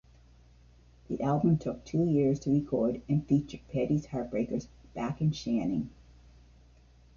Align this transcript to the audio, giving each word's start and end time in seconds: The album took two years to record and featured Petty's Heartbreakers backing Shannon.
The 1.09 1.21
album 1.21 1.59
took 1.59 1.85
two 1.85 2.03
years 2.05 2.39
to 2.39 2.49
record 2.49 3.03
and 3.07 3.23
featured 3.27 3.59
Petty's 3.71 4.07
Heartbreakers 4.07 4.65
backing 4.95 5.31
Shannon. 5.31 5.91